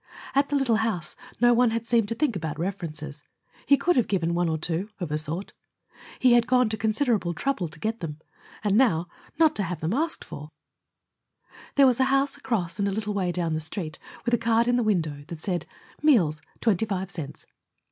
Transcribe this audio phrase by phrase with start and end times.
[0.33, 3.21] At the little house no one had seemed to think about references.
[3.67, 5.53] He could have given one or two, of a sort.
[6.17, 8.17] He had gone to considerable trouble to get them;
[8.63, 10.49] and now, not to have them asked for
[11.75, 14.67] There was a house across and a little way down the Street, with a card
[14.67, 15.67] in the window that said:
[16.01, 17.45] "Meals, twenty five cents."